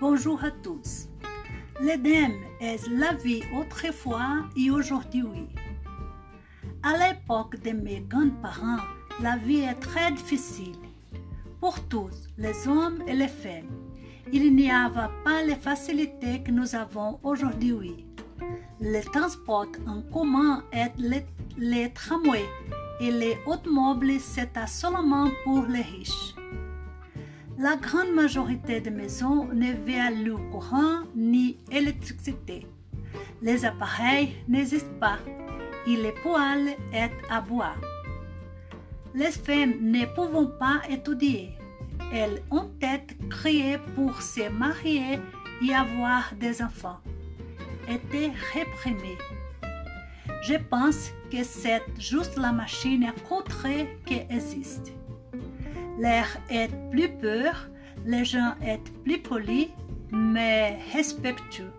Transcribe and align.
Bonjour 0.00 0.44
à 0.44 0.50
tous. 0.50 1.08
L'Éden 1.80 2.30
est 2.60 2.86
la 2.90 3.14
vie 3.14 3.42
autrefois 3.58 4.44
et 4.54 4.70
aujourd'hui. 4.70 5.48
À 6.82 6.92
l'époque 6.92 7.58
de 7.62 7.70
mes 7.70 8.00
grands-parents, 8.00 8.84
la 9.22 9.38
vie 9.38 9.60
est 9.60 9.80
très 9.80 10.12
difficile. 10.12 10.76
Pour 11.58 11.80
tous, 11.88 12.28
les 12.36 12.68
hommes 12.68 13.02
et 13.06 13.14
les 13.14 13.28
femmes, 13.28 13.70
il 14.30 14.54
n'y 14.54 14.70
avait 14.70 15.14
pas 15.24 15.42
les 15.42 15.56
facilités 15.56 16.42
que 16.42 16.50
nous 16.50 16.74
avons 16.74 17.18
aujourd'hui. 17.22 18.04
Le 18.78 19.00
transport 19.10 19.72
en 19.86 20.02
commun 20.12 20.64
et 20.70 20.88
les, 20.98 21.24
les 21.56 21.90
tramways 21.94 22.44
et 23.00 23.10
les 23.10 23.38
automobiles, 23.46 24.20
c'était 24.20 24.66
seulement 24.66 25.30
pour 25.44 25.64
les 25.64 25.80
riches. 25.80 26.34
La 27.60 27.74
grande 27.74 28.14
majorité 28.14 28.80
des 28.80 28.90
maisons 28.90 29.48
n'avaient 29.52 30.12
le 30.12 30.36
courant 30.52 31.00
ni 31.16 31.56
électricité. 31.72 32.64
Les 33.42 33.64
appareils 33.64 34.36
n'existent 34.46 35.00
pas 35.00 35.18
et 35.84 35.96
les 35.96 36.12
poêles 36.12 36.76
est 36.92 37.10
à 37.28 37.40
bois. 37.40 37.74
Les 39.12 39.32
femmes 39.32 39.74
ne 39.80 40.06
pouvant 40.06 40.46
pas 40.46 40.82
étudier. 40.88 41.58
Elles 42.12 42.40
ont 42.52 42.70
été 42.80 43.16
créées 43.28 43.78
pour 43.96 44.22
se 44.22 44.48
marier 44.50 45.18
et 45.60 45.74
avoir 45.74 46.32
des 46.38 46.62
enfants. 46.62 47.00
Étaient 47.88 48.30
réprimées. 48.54 49.18
Je 50.42 50.54
pense 50.70 51.10
que 51.28 51.42
c'est 51.42 51.82
juste 51.98 52.36
la 52.36 52.52
machine 52.52 53.02
à 53.02 53.12
coudre 53.28 53.66
qui 54.06 54.20
existe. 54.30 54.92
L'air 55.98 56.28
est 56.48 56.70
plus 56.90 57.08
pur, 57.08 57.68
les 58.06 58.24
gens 58.24 58.54
sont 58.60 58.80
plus 59.02 59.18
polis, 59.18 59.68
mais 60.12 60.78
respectueux. 60.92 61.72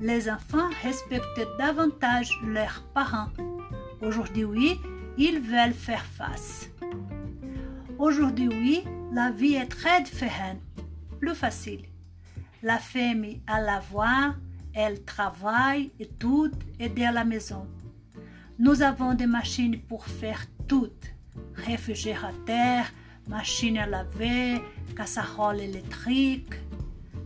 Les 0.00 0.28
enfants 0.28 0.68
respectent 0.82 1.46
davantage 1.58 2.30
leurs 2.44 2.82
parents. 2.94 3.28
Aujourd'hui, 4.02 4.72
ils 5.16 5.40
veulent 5.40 5.72
faire 5.72 6.04
face. 6.04 6.68
Aujourd'hui, 7.98 8.82
la 9.12 9.30
vie 9.30 9.54
est 9.54 9.66
très 9.66 10.02
différente, 10.02 10.58
plus 11.20 11.34
facile. 11.34 11.84
La 12.62 12.78
femme 12.78 13.24
a 13.46 13.60
la 13.60 13.78
voix, 13.78 14.34
elle 14.74 15.04
travaille, 15.04 15.92
étude, 16.00 16.56
aider 16.80 17.04
à 17.04 17.12
la 17.12 17.24
maison. 17.24 17.66
Nous 18.58 18.82
avons 18.82 19.14
des 19.14 19.26
machines 19.26 19.80
pour 19.80 20.06
faire 20.06 20.44
tout. 20.66 20.90
Réfrigérateur, 21.54 22.84
machine 23.28 23.78
à 23.78 23.86
laver, 23.86 24.62
casserole 24.96 25.60
électrique, 25.60 26.54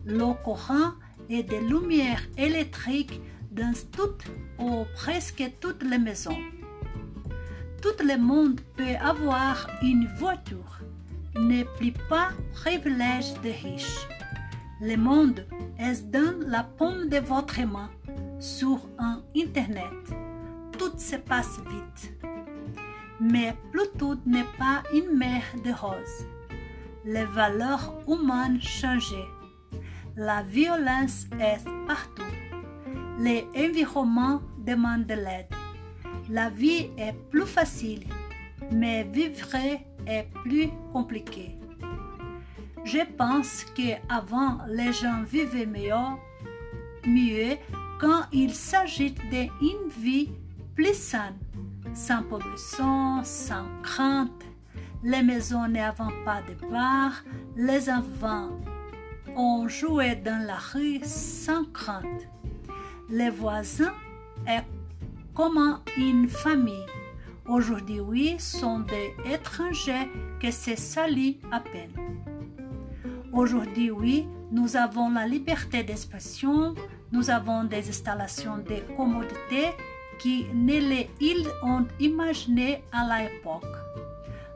l'eau 0.05 0.35
courant 0.43 0.91
et 1.29 1.43
des 1.43 1.61
lumières 1.61 2.23
électriques 2.37 3.21
dans 3.51 3.73
toutes 3.91 4.25
ou 4.59 4.85
presque 4.95 5.43
toutes 5.59 5.83
les 5.83 5.97
maisons. 5.97 6.37
Tout 7.81 8.03
le 8.03 8.17
monde 8.17 8.61
peut 8.75 8.95
avoir 9.01 9.67
une 9.81 10.07
voiture, 10.17 10.79
n'est 11.35 11.67
plus 11.77 11.93
pas 12.09 12.29
privilège 12.53 13.33
des 13.41 13.51
riches. 13.51 14.07
Le 14.81 14.95
monde 14.95 15.45
est 15.79 16.09
dans 16.09 16.39
la 16.47 16.63
paume 16.63 17.09
de 17.09 17.17
votre 17.17 17.61
main, 17.61 17.89
sur 18.39 18.79
un 18.99 19.21
Internet. 19.35 20.13
Tout 20.77 20.97
se 20.97 21.15
passe 21.15 21.59
vite 21.69 22.13
mais 23.23 23.55
Pluto 23.71 24.15
n'est 24.25 24.51
pas 24.57 24.83
une 24.93 25.17
mer 25.17 25.43
de 25.63 25.71
roses. 25.71 26.27
Les 27.05 27.23
valeurs 27.23 27.93
humaines 28.05 28.61
changent. 28.61 29.29
La 30.17 30.43
violence 30.43 31.25
est 31.39 31.63
partout. 31.87 32.33
L'environnement 33.17 34.41
demande 34.57 35.05
de 35.05 35.13
l'aide. 35.13 35.47
La 36.29 36.49
vie 36.49 36.89
est 36.97 37.13
plus 37.31 37.45
facile, 37.45 38.05
mais 38.71 39.03
vivre 39.03 39.55
est 40.05 40.27
plus 40.43 40.69
compliqué. 40.91 41.57
Je 42.83 43.05
pense 43.17 43.65
qu'avant, 43.73 44.57
les 44.67 44.91
gens 44.91 45.23
vivaient 45.23 45.65
mieux 47.07 47.57
quand 48.01 48.23
il 48.33 48.53
s'agit 48.53 49.15
d'une 49.31 49.89
vie 49.97 50.29
plus 50.75 50.93
saine 50.93 51.37
sans 51.93 52.23
pollution, 52.23 53.23
sans 53.23 53.65
crainte. 53.83 54.43
Les 55.03 55.21
maisons 55.21 55.67
n'avaient 55.67 56.23
pas 56.25 56.41
de 56.41 56.71
bar, 56.71 57.11
les 57.55 57.89
enfants 57.89 58.49
ont 59.35 59.67
joué 59.67 60.15
dans 60.15 60.45
la 60.45 60.55
rue 60.55 60.99
sans 61.03 61.65
crainte. 61.65 62.27
Les 63.09 63.29
voisins 63.29 63.93
est 64.47 64.63
comme 65.33 65.79
une 65.97 66.27
famille. 66.27 66.85
Aujourd'hui, 67.45 68.35
sont 68.39 68.79
des 68.79 69.13
étrangers 69.29 70.09
qui 70.39 70.51
se 70.51 70.75
salient 70.77 71.39
à 71.51 71.59
peine. 71.59 71.91
Aujourd'hui, 73.33 73.91
oui, 73.91 74.25
nous 74.51 74.77
avons 74.77 75.09
la 75.09 75.27
liberté 75.27 75.83
d'expression, 75.83 76.73
nous 77.11 77.29
avons 77.29 77.65
des 77.65 77.89
installations 77.89 78.57
de 78.57 78.95
commodité 78.95 79.71
qui 80.19 80.45
ne 80.53 80.79
les 80.79 81.09
ils 81.19 81.47
ont 81.63 81.85
imaginé 81.99 82.83
à 82.91 83.05
l'époque. 83.05 83.75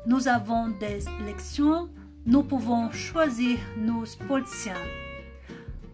Nous 0.05 0.27
avons 0.27 0.69
des 0.79 1.05
élections, 1.21 1.89
nous 2.25 2.43
pouvons 2.43 2.91
choisir 2.91 3.57
nos 3.77 4.05
politiciens. 4.27 4.85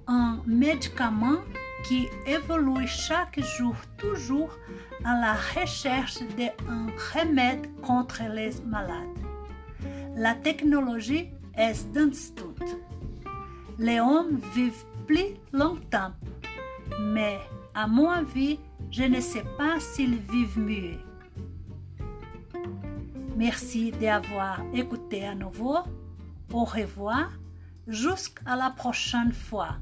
Un 0.08 0.40
médicament 0.46 1.40
qui 1.84 2.08
évolue 2.26 2.88
chaque 2.88 3.40
jour 3.40 3.76
toujours 3.98 4.52
à 5.04 5.20
la 5.20 5.34
recherche 5.34 6.20
d'un 6.38 6.88
remède 7.14 7.68
contre 7.82 8.22
les 8.34 8.52
malades. 8.66 9.18
La 10.16 10.36
technologie 10.36 11.30
est 11.58 11.92
dans 11.94 12.12
tout. 12.36 12.54
Les 13.80 14.00
hommes 14.00 14.40
vivent 14.54 14.86
plus 15.08 15.36
longtemps, 15.52 16.12
mais 17.00 17.40
à 17.74 17.88
mon 17.88 18.10
avis, 18.10 18.60
je 18.92 19.04
ne 19.04 19.20
sais 19.20 19.44
pas 19.58 19.80
s'ils 19.80 20.18
vivent 20.18 20.60
mieux. 20.60 21.00
Merci 23.36 23.92
d'avoir 23.92 24.62
écouté 24.74 25.26
à 25.26 25.36
nouveau. 25.36 25.78
Au 26.52 26.64
revoir. 26.64 27.32
Jusqu'à 27.88 28.56
la 28.56 28.70
prochaine 28.70 29.34
fois. 29.34 29.78